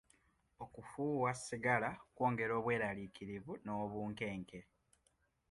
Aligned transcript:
Okufuuwa 0.63 1.31
sigala 1.43 1.89
kwongera 2.15 2.53
obweraliikirivu 2.59 3.51
n'obunkenke. 3.63 4.59